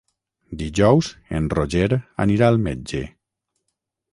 Dijous 0.61 1.09
en 1.41 1.49
Roger 1.55 1.99
anirà 2.25 2.49
al 2.55 2.59
metge. 2.71 3.03